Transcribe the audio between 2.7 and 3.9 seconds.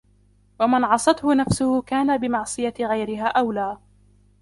غَيْرِهَا أَوْلَى